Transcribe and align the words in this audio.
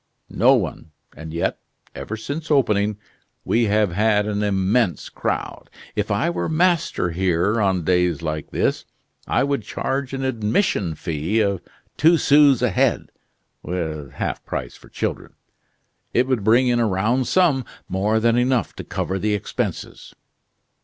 "No 0.31 0.55
one. 0.55 0.89
And 1.15 1.31
yet, 1.31 1.59
ever 1.93 2.17
since 2.17 2.49
opening, 2.49 2.97
we 3.45 3.65
have 3.65 3.91
had 3.91 4.25
an 4.25 4.41
immense 4.41 5.09
crowd. 5.09 5.69
If 5.95 6.09
I 6.09 6.27
were 6.27 6.49
master 6.49 7.11
here, 7.11 7.61
on 7.61 7.83
days 7.83 8.23
like 8.23 8.49
this, 8.49 8.83
I 9.27 9.43
would 9.43 9.61
charge 9.61 10.11
an 10.15 10.23
admission 10.25 10.95
fee 10.95 11.39
of 11.41 11.61
two 11.97 12.17
sous 12.17 12.63
a 12.63 12.71
head, 12.71 13.11
with 13.61 14.13
half 14.13 14.43
price 14.43 14.75
for 14.75 14.89
children. 14.89 15.33
It 16.15 16.25
would 16.25 16.43
bring 16.43 16.67
in 16.67 16.79
a 16.79 16.87
round 16.87 17.27
sum, 17.27 17.63
more 17.87 18.19
than 18.19 18.39
enough 18.39 18.73
to 18.77 18.83
cover 18.83 19.19
the 19.19 19.35
expenses." 19.35 20.15